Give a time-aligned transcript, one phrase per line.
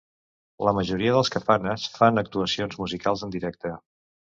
[0.67, 3.81] La majoria dels kafanas fan actuacions musicals en directe.